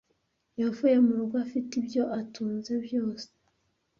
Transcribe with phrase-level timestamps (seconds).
[0.61, 3.27] Yavuye mu rugo afite ibyo atunze byose.